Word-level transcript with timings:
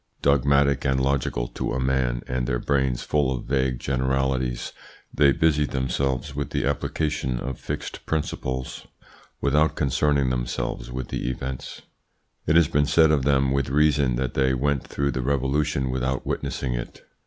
Dogmatic 0.23 0.83
and 0.83 0.99
logical 0.99 1.47
to 1.49 1.73
a 1.73 1.79
man, 1.79 2.23
and 2.27 2.47
their 2.47 2.57
brains 2.57 3.03
full 3.03 3.31
of 3.31 3.45
vague 3.45 3.77
generalities, 3.77 4.73
they 5.13 5.31
busied 5.31 5.69
themselves 5.69 6.35
with 6.35 6.49
the 6.49 6.65
application 6.65 7.39
of 7.39 7.59
fixed 7.59 8.03
principles 8.07 8.87
without 9.41 9.75
concerning 9.75 10.31
themselves 10.31 10.91
with 10.91 11.13
events. 11.13 11.83
It 12.47 12.55
has 12.55 12.67
been 12.67 12.87
said 12.87 13.11
of 13.11 13.25
them, 13.25 13.51
with 13.51 13.69
reason, 13.69 14.15
that 14.15 14.33
they 14.33 14.55
went 14.55 14.87
through 14.87 15.11
the 15.11 15.21
Revolution 15.21 15.91
without 15.91 16.25
witnessing 16.25 16.73
it. 16.73 17.03